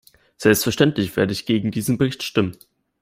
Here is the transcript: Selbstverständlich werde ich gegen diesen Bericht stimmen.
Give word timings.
Selbstverständlich 0.37 1.15
werde 1.15 1.31
ich 1.31 1.45
gegen 1.45 1.69
diesen 1.69 1.99
Bericht 1.99 2.23
stimmen. 2.23 2.57